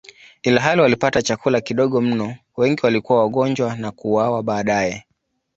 [0.43, 5.05] Ilhali walipata chakula kidogo mno, wengi walikuwa wagonjwa na kuuawa baadaye.